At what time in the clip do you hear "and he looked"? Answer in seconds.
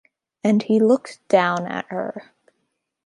0.43-1.19